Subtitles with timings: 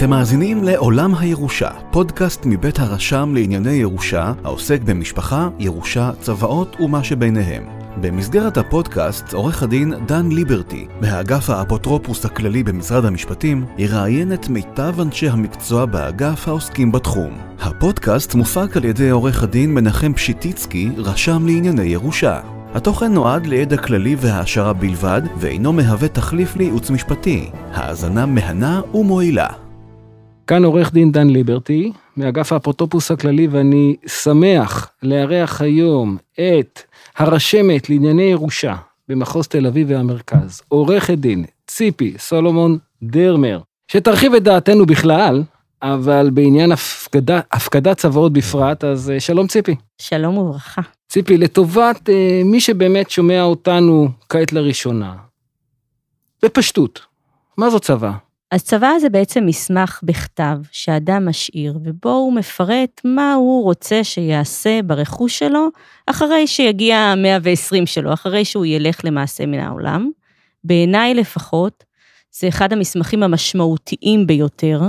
[0.00, 7.79] אתם מאזינים לעולם הירושה, פודקאסט מבית הרשם לענייני ירושה, העוסק במשפחה, ירושה, צוואות ומה שביניהם.
[8.00, 15.28] במסגרת הפודקאסט, עורך הדין דן ליברטי, מהאגף האפוטרופוס הכללי במשרד המשפטים, יראיין את מיטב אנשי
[15.28, 17.38] המקצוע באגף העוסקים בתחום.
[17.60, 22.40] הפודקאסט מופק על ידי עורך הדין מנחם פשיטיצקי, רשם לענייני ירושה.
[22.74, 27.50] התוכן נועד לידע כללי והעשרה בלבד, ואינו מהווה תחליף לייעוץ משפטי.
[27.72, 29.69] האזנה מהנה ומועילה.
[30.50, 36.80] כאן עורך דין דן ליברטי, מאגף האפוטרופוס הכללי, ואני שמח לארח היום את
[37.16, 38.76] הרשמת לענייני ירושה
[39.08, 45.42] במחוז תל אביב והמרכז, עורכת דין ציפי סולומון דרמר, שתרחיב את דעתנו בכלל,
[45.82, 49.76] אבל בעניין הפקדה, הפקדת צוואות בפרט, אז אה, שלום ציפי.
[49.98, 50.82] שלום וברכה.
[51.08, 55.14] ציפי, לטובת אה, מי שבאמת שומע אותנו כעת לראשונה,
[56.42, 57.00] בפשטות,
[57.56, 58.29] מה זו צוואה?
[58.50, 64.80] אז צוואה זה בעצם מסמך בכתב שאדם משאיר, ובו הוא מפרט מה הוא רוצה שיעשה
[64.82, 65.68] ברכוש שלו,
[66.06, 70.10] אחרי שיגיע ה-120 שלו, אחרי שהוא ילך למעשה מן העולם.
[70.64, 71.84] בעיניי לפחות,
[72.32, 74.80] זה אחד המסמכים המשמעותיים ביותר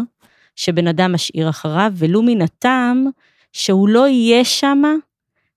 [0.56, 3.06] שבן אדם משאיר אחריו, ולו מן הטעם
[3.54, 4.94] שהוא לא יהיה שמה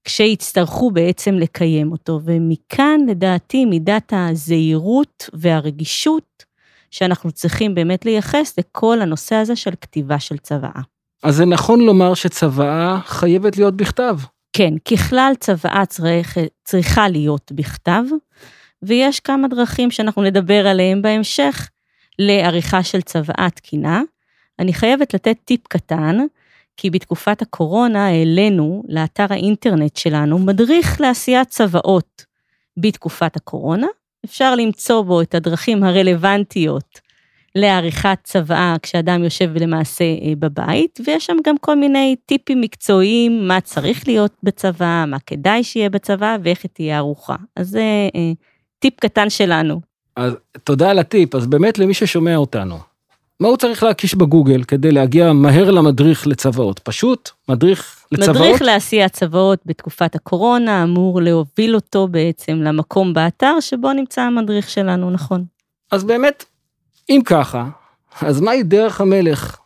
[0.04, 2.20] כשיצטרכו בעצם לקיים אותו.
[2.24, 6.44] ומכאן, לדעתי, מידת הזהירות והרגישות
[6.94, 10.80] שאנחנו צריכים באמת לייחס לכל הנושא הזה של כתיבה של צוואה.
[11.22, 14.16] אז זה נכון לומר שצוואה חייבת להיות בכתב.
[14.52, 18.02] כן, ככלל צוואה צריך, צריכה להיות בכתב,
[18.82, 21.68] ויש כמה דרכים שאנחנו נדבר עליהם בהמשך
[22.18, 24.02] לעריכה של צוואה תקינה.
[24.58, 26.18] אני חייבת לתת טיפ קטן,
[26.76, 32.24] כי בתקופת הקורונה העלינו לאתר האינטרנט שלנו מדריך לעשיית צוואות
[32.76, 33.86] בתקופת הקורונה,
[34.24, 37.00] אפשר למצוא בו את הדרכים הרלוונטיות
[37.54, 43.60] לעריכת צוואה כשאדם יושב למעשה אה, בבית, ויש שם גם כל מיני טיפים מקצועיים, מה
[43.60, 47.36] צריך להיות בצבא, מה כדאי שיהיה בצבא ואיך היא תהיה ערוכה.
[47.56, 48.32] אז זה אה,
[48.78, 49.80] טיפ קטן שלנו.
[50.16, 52.78] אז תודה על הטיפ, אז באמת למי ששומע אותנו,
[53.40, 56.78] מה הוא צריך להקיש בגוגל כדי להגיע מהר למדריך לצוואות?
[56.78, 58.36] פשוט מדריך לצוואות?
[58.36, 65.10] מדריך לעשיית צוואות בתקופת הקורונה אמור להוביל אותו בעצם למקום באתר שבו נמצא המדריך שלנו,
[65.10, 65.44] נכון.
[65.90, 66.44] אז באמת,
[67.10, 67.68] אם ככה,
[68.20, 69.56] אז מהי דרך המלך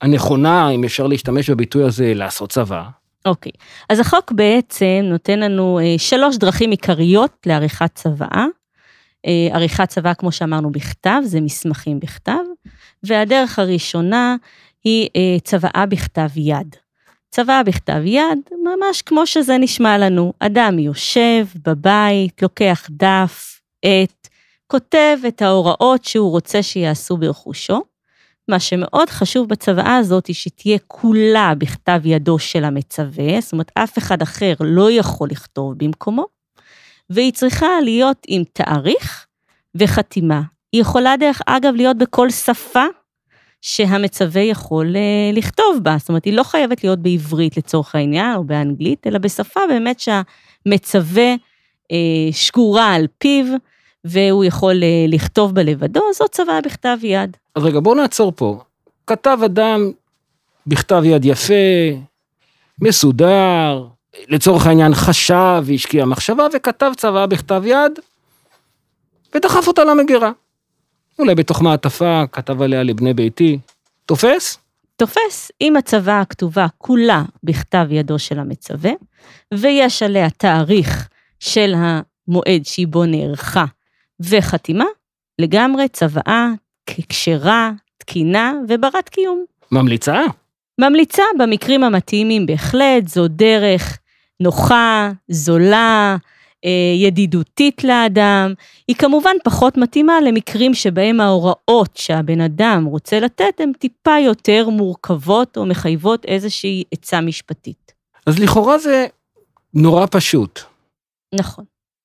[0.00, 2.82] הנכונה, אם אפשר להשתמש בביטוי הזה, לעשות צבא?
[3.26, 3.52] אוקיי,
[3.88, 8.46] אז החוק בעצם נותן לנו אה, שלוש דרכים עיקריות לעריכת צוואה.
[9.26, 12.32] אה, עריכת צבא, כמו שאמרנו, בכתב, זה מסמכים בכתב,
[13.02, 14.36] והדרך הראשונה
[14.84, 16.76] היא אה, צוואה בכתב יד.
[17.30, 20.32] צוואה בכתב יד, ממש כמו שזה נשמע לנו.
[20.40, 24.28] אדם יושב בבית, לוקח דף, עט,
[24.66, 27.82] כותב את ההוראות שהוא רוצה שיעשו ברכושו.
[28.48, 33.98] מה שמאוד חשוב בצוואה הזאת היא שתהיה כולה בכתב ידו של המצווה, זאת אומרת, אף
[33.98, 36.26] אחד אחר לא יכול לכתוב במקומו.
[37.10, 39.26] והיא צריכה להיות עם תאריך
[39.74, 40.42] וחתימה.
[40.72, 42.84] היא יכולה דרך אגב להיות בכל שפה
[43.60, 48.44] שהמצווה יכול uh, לכתוב בה, זאת אומרת, היא לא חייבת להיות בעברית לצורך העניין, או
[48.44, 51.96] באנגלית, אלא בשפה באמת שהמצווה uh,
[52.32, 53.44] שקורה על פיו,
[54.04, 57.36] והוא יכול uh, לכתוב בה לבדו, זאת צוואה בכתב יד.
[57.54, 58.60] אז רגע, בואו נעצור פה.
[59.06, 59.92] כתב אדם
[60.66, 61.54] בכתב יד יפה,
[62.82, 63.84] מסודר,
[64.28, 67.92] לצורך העניין חשב והשקיע מחשבה וכתב צוואה בכתב יד
[69.34, 70.30] ודחף אותה למגירה.
[71.18, 73.58] אולי בתוך מעטפה כתב עליה לבני ביתי.
[74.06, 74.58] תופס?
[74.96, 75.52] תופס.
[75.60, 78.90] אם הצוואה הכתובה כולה בכתב ידו של המצווה,
[79.54, 81.08] ויש עליה תאריך
[81.40, 83.64] של המועד שהיא בו נערכה
[84.20, 84.84] וחתימה,
[85.38, 86.48] לגמרי צוואה
[87.08, 89.44] כשרה, תקינה וברת קיום.
[89.72, 90.22] ממליצה?
[90.80, 93.98] ממליצה במקרים המתאימים בהחלט, זו דרך
[94.40, 96.16] נוחה, זולה,
[96.96, 98.54] ידידותית לאדם.
[98.88, 105.56] היא כמובן פחות מתאימה למקרים שבהם ההוראות שהבן אדם רוצה לתת הן טיפה יותר מורכבות
[105.56, 107.92] או מחייבות איזושהי עצה משפטית.
[108.26, 109.06] אז לכאורה זה
[109.74, 110.60] נורא פשוט.
[111.34, 111.64] נכון.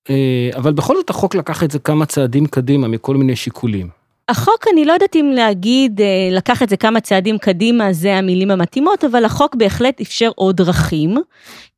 [0.09, 4.02] אה, אבל בכל זאת החוק לקח את זה כמה צעדים קדימה מכל מיני שיקולים.
[4.29, 8.51] החוק, אני לא יודעת אם להגיד, אה, לקח את זה כמה צעדים קדימה, זה המילים
[8.51, 11.17] המתאימות, אבל החוק בהחלט אפשר עוד דרכים,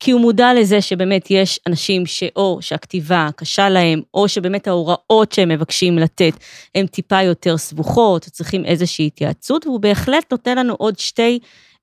[0.00, 5.48] כי הוא מודע לזה שבאמת יש אנשים שאו שהכתיבה קשה להם, או שבאמת ההוראות שהם
[5.48, 6.32] מבקשים לתת
[6.74, 11.38] הן טיפה יותר סבוכות, צריכים איזושהי התייעצות, והוא בהחלט נותן לנו עוד שתי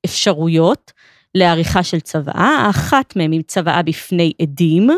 [0.05, 0.91] אפשרויות
[1.35, 4.89] לעריכה של צוואה, האחת מהן היא צוואה בפני עדים,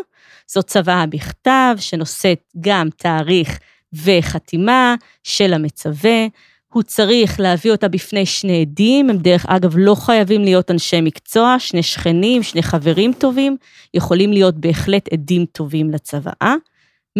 [0.47, 3.59] זאת צוואה בכתב שנושאת גם תאריך
[3.93, 6.27] וחתימה של המצווה,
[6.73, 11.55] הוא צריך להביא אותה בפני שני עדים, הם דרך אגב לא חייבים להיות אנשי מקצוע,
[11.59, 13.57] שני שכנים, שני חברים טובים,
[13.93, 16.55] יכולים להיות בהחלט עדים טובים לצוואה.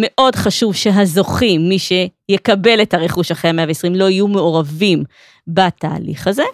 [0.00, 5.04] מאוד חשוב שהזוכים, מי שיקבל את הרכוש אחרי ה-120, לא יהיו מעורבים
[5.46, 6.44] בתהליך הזה,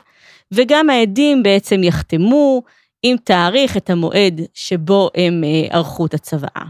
[0.53, 2.63] וגם העדים בעצם יחתמו
[3.03, 6.65] עם תאריך את המועד שבו הם אה, ערכו את הצוואה.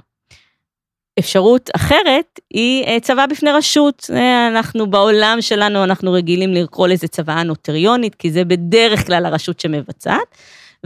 [1.19, 4.11] אפשרות אחרת היא אה, צוואה בפני רשות.
[4.15, 9.61] אה, אנחנו בעולם שלנו, אנחנו רגילים לקרוא לזה צוואה נוטריונית, כי זה בדרך כלל הרשות
[9.61, 10.37] שמבצעת,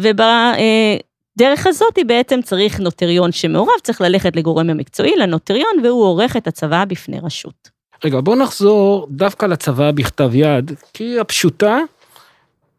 [0.00, 6.84] ובדרך הזאת בעצם צריך נוטריון שמעורב, צריך ללכת לגורם המקצועי, לנוטריון, והוא עורך את הצוואה
[6.84, 7.70] בפני רשות.
[8.05, 11.78] רגע, בוא נחזור דווקא לצוואה בכתב יד, כי היא הפשוטה,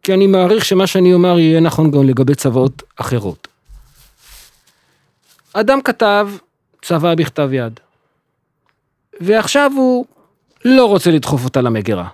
[0.04, 3.48] כי אני מעריך שמה שאני אומר יהיה נכון גם לגבי צוואות אחרות.
[5.54, 6.30] אדם כתב
[6.82, 7.80] צוואה בכתב יד.
[9.22, 10.06] ועכשיו הוא
[10.66, 12.08] לא רוצה לדחוף אותה למגירה.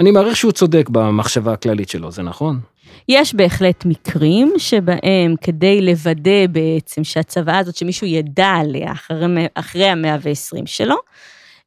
[0.00, 2.60] אני מעריך שהוא צודק במחשבה הכללית שלו, זה נכון?
[3.08, 10.16] יש בהחלט מקרים שבהם כדי לוודא בעצם שהצוואה הזאת, שמישהו ידע עליה אחרי, אחרי המאה
[10.22, 10.96] ועשרים שלו,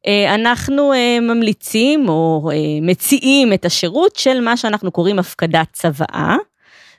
[0.06, 6.36] אה, אנחנו אה, ממליצים או אה, מציעים את השירות של מה שאנחנו קוראים הפקדת צוואה,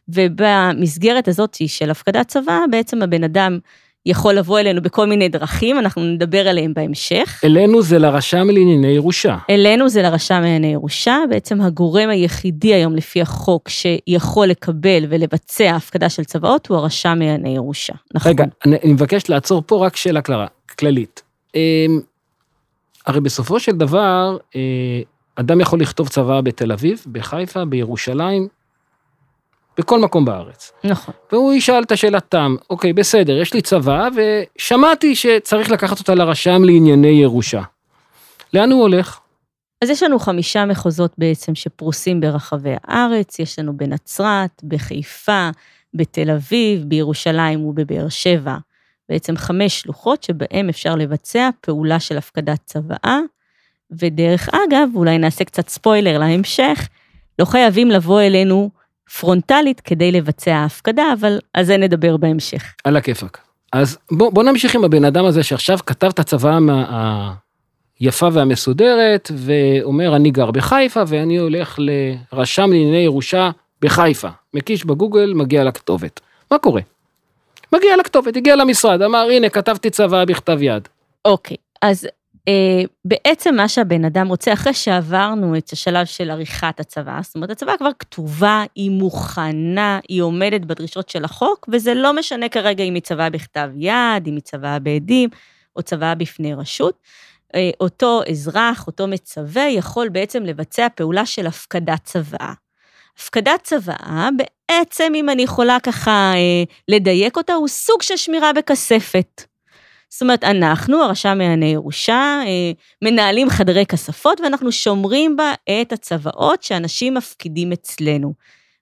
[0.10, 3.60] ובמסגרת הזאת של הפקדת צוואה, בעצם הבן אדם
[4.06, 7.42] יכול לבוא אלינו בכל מיני דרכים, אנחנו נדבר עליהם בהמשך.
[7.44, 9.38] אלינו זה לרשם לענייני ירושה.
[9.50, 16.10] אלינו זה לרשם לענייני ירושה, בעצם הגורם היחידי היום לפי החוק שיכול לקבל ולבצע הפקדה
[16.10, 17.94] של צוואות הוא הרשם לענייני ירושה.
[18.14, 18.32] נכון.
[18.32, 20.48] רגע, אני, אני מבקש לעצור פה רק שאלה קלרה,
[20.80, 21.22] כללית.
[21.56, 22.00] אמ,
[23.06, 24.62] הרי בסופו של דבר, אה,
[25.36, 28.48] אדם יכול לכתוב צוואה בתל אביב, בחיפה, בירושלים,
[29.78, 30.72] בכל מקום בארץ.
[30.84, 31.14] נכון.
[31.32, 36.64] והוא ישאל את השאלת תם, אוקיי, בסדר, יש לי צבא, ושמעתי שצריך לקחת אותה לרשם
[36.64, 37.62] לענייני ירושה.
[38.54, 39.20] לאן הוא הולך?
[39.82, 45.50] אז יש לנו חמישה מחוזות בעצם שפרוסים ברחבי הארץ, יש לנו בנצרת, בחיפה,
[45.94, 48.58] בתל אביב, בירושלים ובבאר שבע.
[49.10, 53.20] בעצם חמש שלוחות שבהם אפשר לבצע פעולה של הפקדת צוואה,
[53.92, 56.90] ודרך אגב, אולי נעשה קצת ספוילר להמשך,
[57.40, 58.70] לא חייבים לבוא אלינו
[59.20, 62.74] פרונטלית כדי לבצע ההפקדה, אבל על זה נדבר בהמשך.
[62.84, 63.38] על הכיפאק.
[63.72, 66.58] אז בוא, בוא נמשיך עם הבן אדם הזה שעכשיו כתב את הצוואה
[68.00, 74.30] היפה והמסודרת, ואומר, אני גר בחיפה ואני הולך לרשם לענייני ירושה בחיפה.
[74.54, 76.20] מקיש בגוגל, מגיע לכתובת.
[76.52, 76.82] מה קורה?
[77.74, 80.88] מגיע לכתובת, הגיע למשרד, אמר, הנה, כתבתי צוואה בכתב יד.
[81.26, 82.10] אוקיי, אז אה,
[83.06, 87.78] בעצם מה שהבן אדם רוצה, אחרי שעברנו את השלב של עריכת הצבא, זאת אומרת, הצבא
[87.78, 93.02] כבר כתובה, היא מוכנה, היא עומדת בדרישות של החוק, וזה לא משנה כרגע אם היא
[93.02, 95.30] צבא בכתב יד, אם היא צבא בעדים,
[95.76, 97.00] או צבא בפני רשות.
[97.56, 102.54] אה, אותו אזרח, אותו מצווה, יכול בעצם לבצע פעולה של הפקדת צוואה.
[103.18, 109.55] הפקדת צוואה, בעצם, אם אני יכולה ככה אה, לדייק אותה, הוא סוג של שמירה בכספת.
[110.16, 112.72] זאת אומרת, אנחנו, הרשם מענייני ירושה, אה,
[113.02, 118.34] מנהלים חדרי כספות ואנחנו שומרים בה את הצוואות שאנשים מפקידים אצלנו.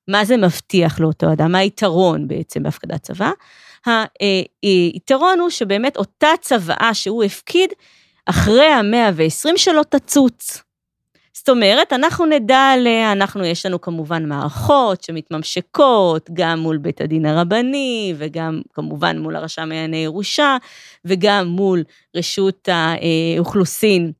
[0.08, 1.52] מה זה מבטיח לאותו אדם?
[1.52, 3.32] מה היתרון בעצם בהפקדת צוואה?
[4.64, 7.70] היתרון הוא שבאמת אותה צוואה שהוא הפקיד,
[8.26, 10.64] אחרי המאה ועשרים שלו תצוץ.
[11.38, 17.26] זאת אומרת, אנחנו נדע עליה, אנחנו, יש לנו כמובן מערכות שמתממשקות, גם מול בית הדין
[17.26, 20.58] הרבני, וגם כמובן מול הרשם לענייני ירושה,
[21.06, 21.84] וגם מול
[22.16, 22.70] רשות
[23.38, 24.12] האוכלוסין.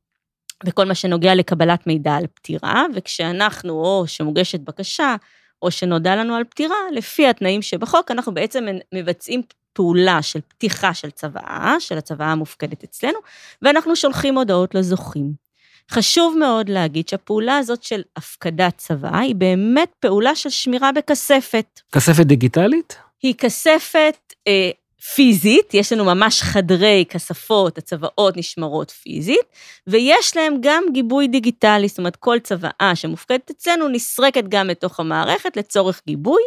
[0.66, 5.16] וכל מה שנוגע לקבלת מידע על פטירה, וכשאנחנו, או שמוגשת בקשה,
[5.62, 9.42] או שנודע לנו על פטירה, לפי התנאים שבחוק, אנחנו בעצם מבצעים
[9.72, 13.18] פעולה של פתיחה של צוואה, של הצוואה המופקדת אצלנו,
[13.62, 15.43] ואנחנו שולחים הודעות לזוכים.
[15.90, 21.80] חשוב מאוד להגיד שהפעולה הזאת של הפקדת צבא היא באמת פעולה של שמירה בכספת.
[21.92, 22.96] כספת דיגיטלית?
[23.22, 24.70] היא כספת אה,
[25.14, 29.46] פיזית, יש לנו ממש חדרי כספות, הצוואות נשמרות פיזית,
[29.86, 35.56] ויש להם גם גיבוי דיגיטלי, זאת אומרת כל צוואה שמופקדת אצלנו נסרקת גם לתוך המערכת
[35.56, 36.42] לצורך גיבוי,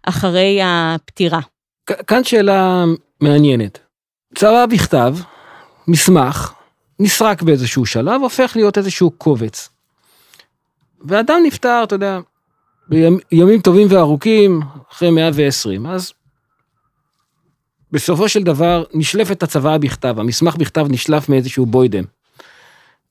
[0.04, 1.40] אחרי הפטירה.
[2.08, 2.84] כאן שאלה
[3.22, 3.80] מעניינת.
[4.36, 5.16] צוואה בכתב,
[5.88, 6.54] מסמך,
[7.00, 9.70] נסרק באיזשהו שלב, הופך להיות איזשהו קובץ.
[11.06, 12.20] ואדם נפטר, אתה יודע,
[12.90, 14.62] בימים טובים וארוכים,
[14.92, 16.14] אחרי 120, אז
[17.92, 22.04] בסופו של דבר נשלפת הצוואה בכתב, המסמך בכתב נשלף מאיזשהו בוידם.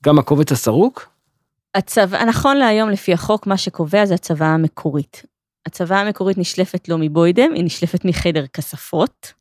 [0.05, 1.09] גם הקובץ הסרוק?
[1.75, 5.23] הצוואה, נכון להיום לפי החוק, מה שקובע זה הצוואה המקורית.
[5.67, 9.33] הצוואה המקורית נשלפת לא מבוידם, היא נשלפת מחדר כספות,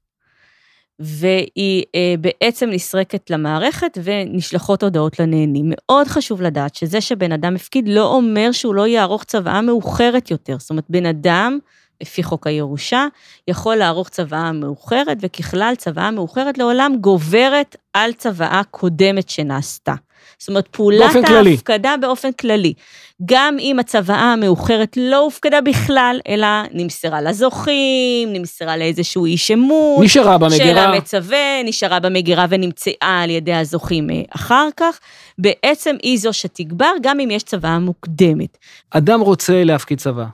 [0.99, 5.65] והיא אה, בעצם נסרקת למערכת ונשלחות הודעות לנהנים.
[5.69, 10.55] מאוד חשוב לדעת שזה שבן אדם הפקיד לא אומר שהוא לא יערוך צוואה מאוחרת יותר.
[10.59, 11.59] זאת אומרת, בן אדם,
[12.01, 13.05] לפי חוק הירושה,
[13.47, 19.93] יכול לערוך צוואה מאוחרת, וככלל צוואה מאוחרת לעולם גוברת על צוואה קודמת שנעשתה.
[20.39, 21.51] זאת אומרת, פעולת באופן כללי.
[21.51, 22.73] ההפקדה באופן כללי.
[23.25, 30.03] גם אם הצוואה המאוחרת לא הופקדה בכלל, אלא נמסרה לזוכים, נמסרה לאיזשהו איש אמון.
[30.03, 30.83] נשארה של במגירה.
[30.83, 34.99] המצווה, נשארה במגירה ונמצאה על ידי הזוכים אה, אחר כך.
[35.37, 38.57] בעצם היא זו שתגבר, גם אם יש צוואה מוקדמת.
[38.89, 40.27] אדם רוצה להפקיד צוואה.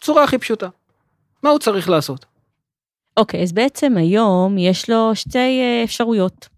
[0.00, 0.68] צורה הכי פשוטה.
[1.42, 2.24] מה הוא צריך לעשות?
[3.16, 6.53] אוקיי, אז בעצם היום יש לו שתי אה, אפשרויות.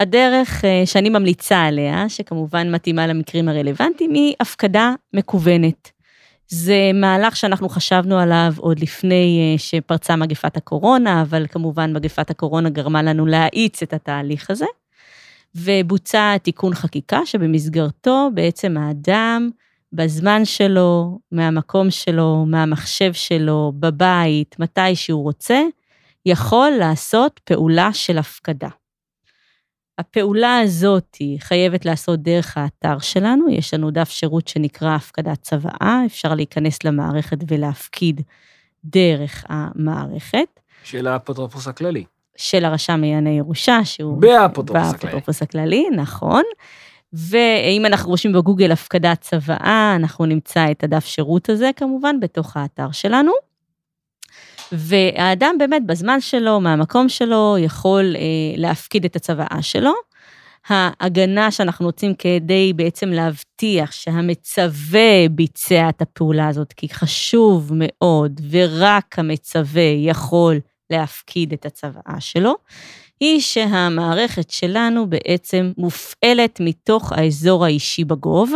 [0.00, 5.90] הדרך אה, שאני ממליצה עליה, שכמובן מתאימה למקרים הרלוונטיים, היא הפקדה מקוונת.
[6.48, 12.70] זה מהלך שאנחנו חשבנו עליו עוד לפני אה, שפרצה מגפת הקורונה, אבל כמובן מגפת הקורונה
[12.70, 14.66] גרמה לנו להאיץ את התהליך הזה.
[15.54, 19.50] ובוצע תיקון חקיקה שבמסגרתו בעצם האדם,
[19.92, 25.62] בזמן שלו, מהמקום שלו, מהמחשב שלו, בבית, מתי שהוא רוצה,
[26.26, 28.68] יכול לעשות פעולה של הפקדה.
[30.00, 36.34] הפעולה הזאת חייבת לעשות דרך האתר שלנו, יש לנו דף שירות שנקרא הפקדת צוואה, אפשר
[36.34, 38.20] להיכנס למערכת ולהפקיד
[38.84, 42.04] דרך המערכת של האפוטרופוס הכללי.
[42.36, 44.92] של הרשם לענייני ירושה, שהוא באפוטרופוס הכללי.
[44.92, 46.42] באפוטרופוס הכללי, נכון.
[47.12, 52.90] ואם אנחנו רושמים בגוגל הפקדת צוואה, אנחנו נמצא את הדף שירות הזה כמובן בתוך האתר
[52.92, 53.32] שלנו.
[54.72, 58.22] והאדם באמת בזמן שלו, מהמקום שלו, יכול אה,
[58.56, 59.92] להפקיד את הצוואה שלו.
[60.68, 69.18] ההגנה שאנחנו רוצים כדי בעצם להבטיח שהמצווה ביצע את הפעולה הזאת, כי חשוב מאוד, ורק
[69.18, 70.60] המצווה יכול
[70.90, 72.54] להפקיד את הצוואה שלו,
[73.20, 78.52] היא שהמערכת שלנו בעצם מופעלת מתוך האזור האישי בגוב.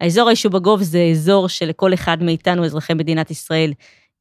[0.00, 3.72] האזור האישי בגוב זה אזור שלכל אחד מאיתנו, אזרחי מדינת ישראל,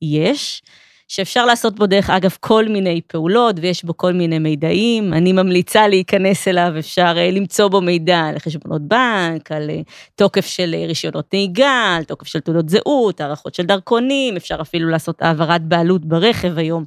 [0.01, 0.62] יש.
[1.10, 5.13] שאפשר לעשות בו דרך אגב כל מיני פעולות ויש בו כל מיני מידעים.
[5.13, 9.82] אני ממליצה להיכנס אליו, אפשר אה, למצוא בו מידע על חשבונות בנק, על אה,
[10.16, 14.89] תוקף של אה, רישיונות נהיגה, על תוקף של תעודות זהות, הערכות של דרכונים, אפשר אפילו
[14.89, 16.86] לעשות העברת בעלות ברכב היום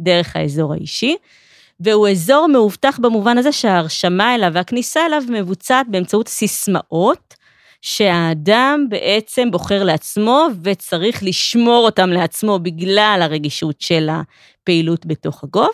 [0.00, 1.16] דרך האזור האישי.
[1.80, 7.34] והוא אזור מאובטח במובן הזה שההרשמה אליו והכניסה אליו מבוצעת באמצעות סיסמאות.
[7.82, 15.70] שהאדם בעצם בוחר לעצמו וצריך לשמור אותם לעצמו בגלל הרגישות של הפעילות בתוך הגוב.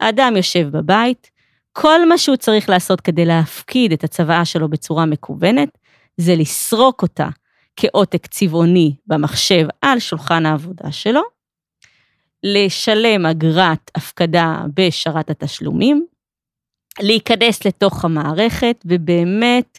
[0.00, 1.30] האדם יושב בבית,
[1.72, 5.78] כל מה שהוא צריך לעשות כדי להפקיד את הצוואה שלו בצורה מקוונת,
[6.16, 7.28] זה לסרוק אותה
[7.76, 11.22] כעותק צבעוני במחשב על שולחן העבודה שלו,
[12.42, 16.06] לשלם אגרת הפקדה בשרת התשלומים,
[17.00, 19.78] להיכנס לתוך המערכת ובאמת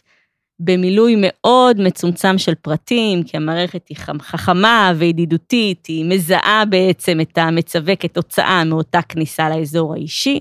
[0.60, 7.96] במילוי מאוד מצומצם של פרטים, כי המערכת היא חכמה וידידותית, היא מזהה בעצם את המצווה
[7.96, 10.40] כתוצאה מאותה כניסה לאזור האישי,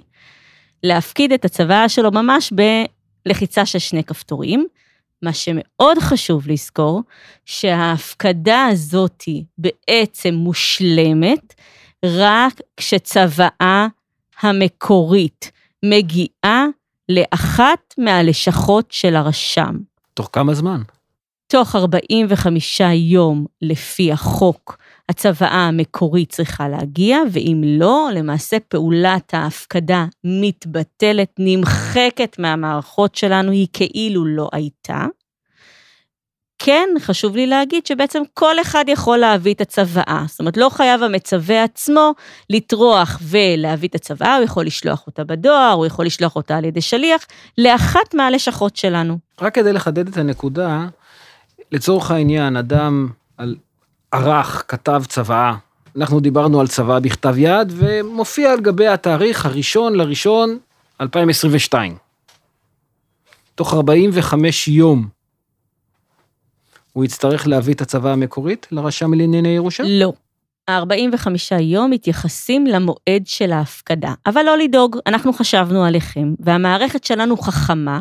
[0.83, 2.53] להפקיד את הצוואה שלו ממש
[3.25, 4.67] בלחיצה של שני כפתורים.
[5.21, 7.01] מה שמאוד חשוב לזכור,
[7.45, 9.23] שההפקדה הזאת
[9.57, 11.53] בעצם מושלמת
[12.05, 13.87] רק כשצוואה
[14.41, 15.51] המקורית
[15.85, 16.65] מגיעה
[17.09, 19.75] לאחת מהלשכות של הרשם.
[20.17, 20.81] תוך כמה זמן?
[21.47, 24.77] תוך 45 יום לפי החוק,
[25.09, 34.25] הצוואה המקורית צריכה להגיע, ואם לא, למעשה פעולת ההפקדה מתבטלת, נמחקת מהמערכות שלנו, היא כאילו
[34.25, 35.05] לא הייתה.
[36.59, 40.23] כן, חשוב לי להגיד שבעצם כל אחד יכול להביא את הצוואה.
[40.27, 42.13] זאת אומרת, לא חייב המצווה עצמו
[42.49, 46.81] לטרוח ולהביא את הצוואה, הוא יכול לשלוח אותה בדואר, הוא יכול לשלוח אותה על ידי
[46.81, 47.25] שליח,
[47.57, 49.17] לאחת מהלשכות שלנו.
[49.41, 50.87] רק כדי לחדד את הנקודה,
[51.71, 53.55] לצורך העניין, אדם על
[54.11, 55.53] ערך, כתב צוואה.
[55.97, 60.57] אנחנו דיברנו על צוואה בכתב יד, ומופיע על גבי התאריך הראשון לראשון
[61.01, 61.95] 2022.
[63.55, 65.16] תוך 45 יום
[66.97, 69.83] הוא יצטרך להביא את הצוואה המקורית לרשם לענייני ירושה?
[69.87, 70.13] לא.
[70.67, 74.13] ה-45 יום מתייחסים למועד של ההפקדה.
[74.25, 77.99] אבל לא לדאוג, אנחנו חשבנו עליכם, והמערכת שלנו חכמה,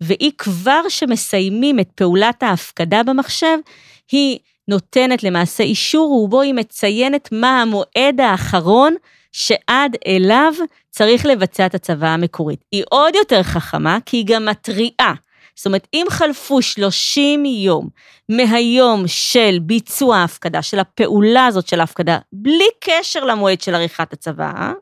[0.00, 3.58] והיא כבר שמסיימים את פעולת ההפקדה במחשב,
[4.12, 8.94] היא נותנת למעשה אישור ובו היא מציינת מה המועד האחרון
[9.32, 10.52] שעד אליו
[10.90, 12.64] צריך לבצע את הצוואה המקורית.
[12.72, 15.14] היא עוד יותר חכמה, כי היא גם מתריעה.
[15.58, 17.88] זאת אומרת, אם חלפו 30 יום
[18.28, 24.72] מהיום של ביצוע ההפקדה, של הפעולה הזאת של ההפקדה, בלי קשר למועד של עריכת הצוואה,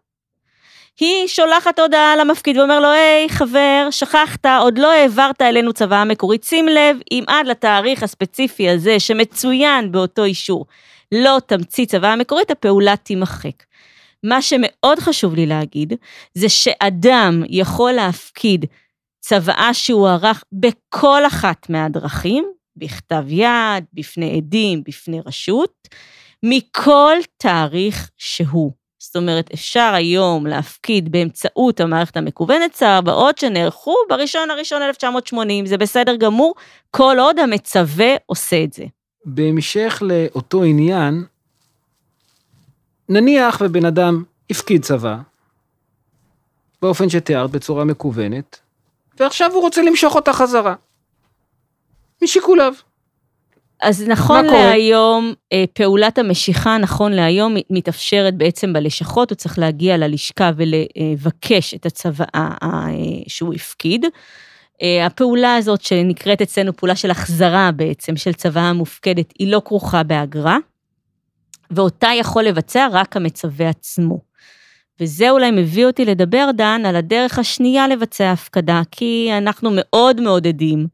[1.01, 6.45] היא שולחת הודעה למפקיד ואומר לו, היי, חבר, שכחת, עוד לא העברת אלינו צוואה מקורית.
[6.45, 10.67] שים לב, אם עד לתאריך הספציפי הזה, שמצוין באותו אישור,
[11.13, 13.63] לא תמציא צוואה מקורית, הפעולה תימחק.
[14.23, 15.93] מה שמאוד חשוב לי להגיד,
[16.35, 18.65] זה שאדם יכול להפקיד
[19.29, 22.45] צוואה שהוא ערך בכל אחת מהדרכים,
[22.77, 25.89] בכתב יד, בפני עדים, בפני רשות,
[26.43, 28.73] מכל תאריך שהוא.
[28.99, 36.17] זאת אומרת, אפשר היום להפקיד באמצעות המערכת המקוונת צוואות שנערכו בראשון הראשון 1980, זה בסדר
[36.17, 36.55] גמור,
[36.91, 38.85] כל עוד המצווה עושה את זה.
[39.25, 41.25] בהמשך לאותו עניין,
[43.09, 45.17] נניח ובן אדם הפקיד צבא,
[46.83, 48.66] באופן שתיארת בצורה מקוונת,
[49.21, 50.75] ועכשיו הוא רוצה למשוך אותה חזרה.
[52.23, 52.73] משיקוליו.
[53.83, 60.51] אז נכון להיום, אה, פעולת המשיכה, נכון להיום, מתאפשרת בעצם בלשכות, הוא צריך להגיע ללשכה
[60.57, 62.69] ולבקש את הצוואה אה,
[63.27, 64.05] שהוא הפקיד.
[64.83, 70.03] אה, הפעולה הזאת שנקראת אצלנו פעולה של החזרה בעצם, של צוואה מופקדת, היא לא כרוכה
[70.03, 70.59] באגרה,
[71.71, 74.26] ואותה יכול לבצע רק המצווה עצמו.
[75.01, 80.87] וזה אולי מביא אותי לדבר, דן, על הדרך השנייה לבצע הפקדה, כי אנחנו מאוד מעודדים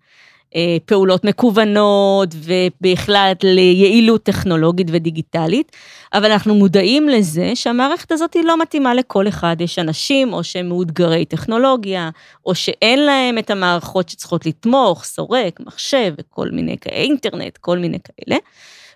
[0.55, 5.73] אה, פעולות מקוונות ובכלל ליעילות טכנולוגית ודיגיטלית,
[6.13, 9.57] אבל אנחנו מודעים לזה שהמערכת הזאת היא לא מתאימה לכל אחד.
[9.61, 12.11] יש אנשים או שהם מאותגרי טכנולוגיה,
[12.47, 17.99] או שאין להם את המערכות שצריכות לתמוך, סורק, מחשב וכל מיני כאלה, אינטרנט, כל מיני
[18.05, 18.37] כאלה.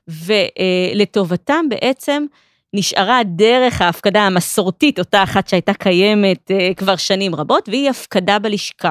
[0.09, 2.27] ולטובתם בעצם
[2.77, 8.91] נשארה דרך ההפקדה המסורתית, אותה אחת שהייתה קיימת אה, כבר שנים רבות, והיא הפקדה בלשכה.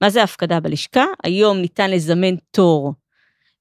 [0.00, 1.04] מה זה הפקדה בלשכה?
[1.24, 2.94] היום ניתן לזמן תור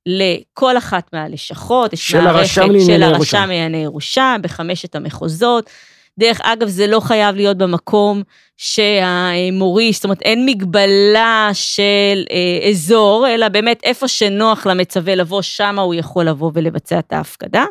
[0.05, 2.53] לכל אחת מהלשכות, יש של מערכת
[2.85, 5.69] של הרשם לענייני ירושה בחמשת המחוזות.
[6.19, 8.23] דרך אגב, זה לא חייב להיות במקום
[8.57, 15.81] שהמוריש, זאת אומרת, אין מגבלה של אה, אזור, אלא באמת איפה שנוח למצווה לבוא, שמה
[15.81, 17.65] הוא יכול לבוא ולבצע את ההפקדה.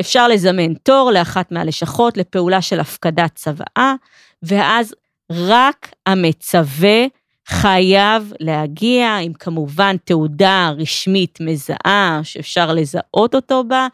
[0.00, 3.94] אפשר לזמן תור לאחת מהלשכות לפעולה של הפקדת צוואה,
[4.42, 4.94] ואז
[5.30, 7.06] רק המצווה
[7.46, 13.86] חייב להגיע עם כמובן תעודה רשמית מזהה שאפשר לזהות אותו בה,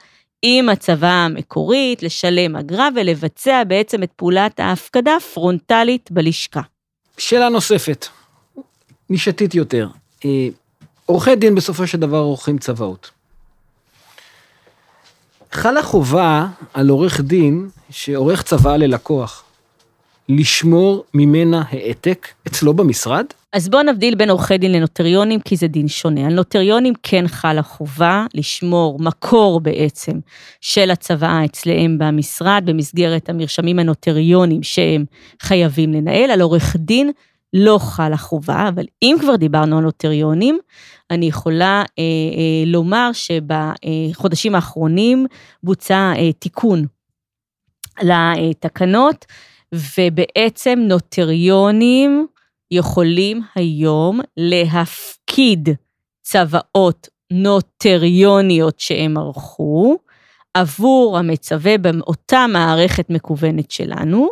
[0.43, 6.61] עם הצוואה המקורית, לשלם אגרה ולבצע בעצם את פעולת ההפקדה פרונטלית בלשכה.
[7.19, 8.07] שאלה נוספת,
[9.11, 9.89] נישתית יותר.
[10.25, 10.49] אה,
[11.07, 13.11] עורכי דין בסופו של דבר עורכים צוואות.
[15.53, 19.45] חלה חובה על עורך דין שעורך צוואה ללקוח,
[20.29, 23.25] לשמור ממנה העתק אצלו במשרד?
[23.53, 26.27] אז בואו נבדיל בין עורכי דין לנוטריונים, כי זה דין שונה.
[26.27, 30.13] על נוטריונים כן חלה חובה לשמור מקור בעצם
[30.61, 35.05] של הצוואה אצלם במשרד, במסגרת המרשמים הנוטריונים שהם
[35.43, 36.31] חייבים לנהל.
[36.31, 37.11] על עורך דין
[37.53, 40.59] לא חלה חובה, אבל אם כבר דיברנו על נוטריונים,
[41.13, 45.27] אני יכולה אה, אה, לומר שבחודשים האחרונים
[45.63, 46.87] בוצע אה, תיקון
[48.03, 49.27] לתקנות,
[49.75, 52.27] ובעצם נוטריונים
[52.71, 55.69] יכולים היום להפקיד
[56.23, 59.99] צוואות נוטריוניות שהם ערכו
[60.55, 64.29] עבור המצווה באותה מערכת מקוונת שלנו.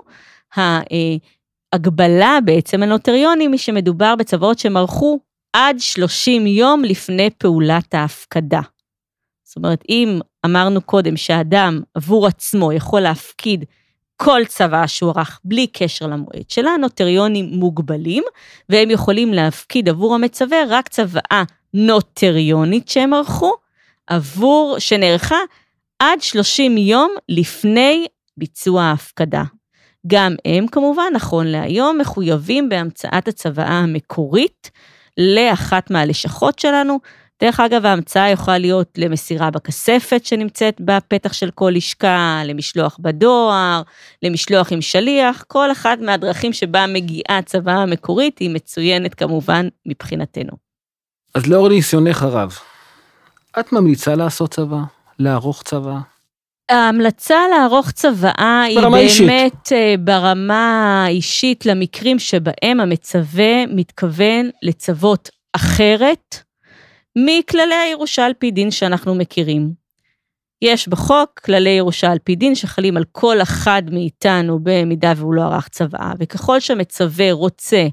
[0.56, 5.18] ההגבלה בעצם הנוטריונים היא שמדובר בצוואות שהם ערכו
[5.52, 8.60] עד 30 יום לפני פעולת ההפקדה.
[9.44, 13.64] זאת אומרת, אם אמרנו קודם שאדם עבור עצמו יכול להפקיד
[14.16, 18.24] כל צוואה שהוא ערך בלי קשר למועד שלה, נוטריונים מוגבלים,
[18.68, 21.42] והם יכולים להפקיד עבור המצווה רק צוואה
[21.74, 23.54] נוטריונית שהם ערכו,
[24.06, 25.38] עבור, שנערכה
[25.98, 29.42] עד 30 יום לפני ביצוע ההפקדה.
[30.06, 34.70] גם הם כמובן, נכון להיום, מחויבים בהמצאת הצוואה המקורית
[35.18, 36.98] לאחת מהלשכות שלנו,
[37.42, 43.82] דרך אגב, ההמצאה יכולה להיות למסירה בכספת שנמצאת בפתח של כל לשכה, למשלוח בדואר,
[44.22, 50.52] למשלוח עם שליח, כל אחת מהדרכים שבה מגיעה הצוואה המקורית היא מצוינת כמובן מבחינתנו.
[51.34, 52.58] אז לאור ניסיונך הרב,
[53.60, 54.80] את ממליצה לעשות צבא?
[55.18, 55.98] לערוך צבא?
[56.70, 59.72] ההמלצה לערוך צוואה היא באמת אישית.
[59.72, 66.36] אה, ברמה האישית למקרים שבהם המצווה מתכוון לצוות אחרת
[67.16, 69.72] מכללי הירושה על פי דין שאנחנו מכירים.
[70.62, 75.42] יש בחוק כללי ירושה על פי דין שחלים על כל אחד מאיתנו במידה והוא לא
[75.42, 77.86] ערך צוואה, וככל שהמצווה רוצה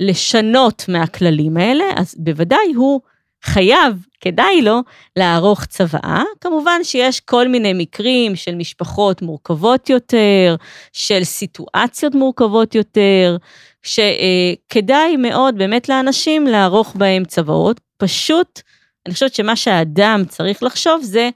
[0.00, 3.00] לשנות מהכללים האלה, אז בוודאי הוא
[3.44, 4.80] חייב, כדאי לו,
[5.16, 6.22] לערוך צוואה.
[6.40, 10.56] כמובן שיש כל מיני מקרים של משפחות מורכבות יותר,
[10.92, 13.36] של סיטואציות מורכבות יותר,
[13.82, 17.80] שכדאי מאוד באמת לאנשים לערוך בהם צוואות.
[17.96, 18.60] פשוט,
[19.06, 21.30] אני חושבת שמה שהאדם צריך לחשוב זה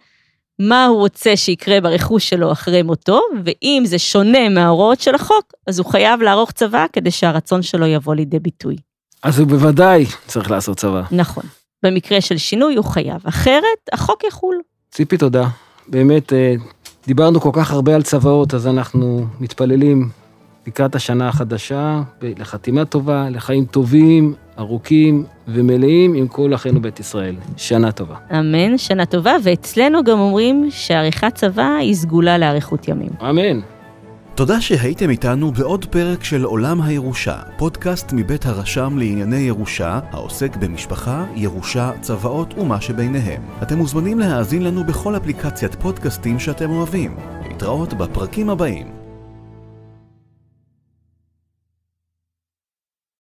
[0.59, 5.79] מה הוא רוצה שיקרה ברכוש שלו אחרי מותו, ואם זה שונה מההוראות של החוק, אז
[5.79, 8.77] הוא חייב לערוך צבא כדי שהרצון שלו יבוא לידי ביטוי.
[9.23, 11.03] אז הוא בוודאי צריך לעשות צבא.
[11.11, 11.45] נכון.
[11.83, 14.57] במקרה של שינוי הוא חייב, אחרת החוק יחול.
[14.90, 15.49] ציפי, תודה.
[15.88, 16.55] באמת, אה,
[17.07, 20.09] דיברנו כל כך הרבה על צוואות, אז אנחנו מתפללים
[20.66, 27.35] לקראת השנה החדשה, לחתימה טובה, לחיים טובים, ארוכים ומלאים עם כל אחינו בית ישראל.
[27.57, 28.16] שנה טובה.
[28.31, 33.11] אמן, שנה טובה, ואצלנו גם אומרים שעריכת צבא היא סגולה לאריכות ימים.
[33.31, 33.61] אמן.
[34.35, 41.25] תודה שהייתם איתנו בעוד פרק של עולם הירושה, פודקאסט מבית הרשם לענייני ירושה, העוסק במשפחה,
[41.35, 43.42] ירושה, צוואות ומה שביניהם.
[43.62, 47.16] אתם מוזמנים להאזין לנו בכל אפליקציית פודקאסטים שאתם אוהבים.
[47.49, 49.02] להתראות בפרקים הבאים.